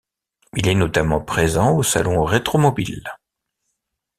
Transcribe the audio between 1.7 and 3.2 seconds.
au salon Rétromobile.